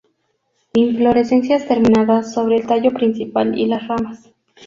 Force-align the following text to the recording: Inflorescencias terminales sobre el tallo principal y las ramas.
Inflorescencias 0.73 1.67
terminales 1.67 2.33
sobre 2.33 2.55
el 2.55 2.65
tallo 2.65 2.89
principal 2.91 3.55
y 3.55 3.67
las 3.67 3.87
ramas. 3.87 4.31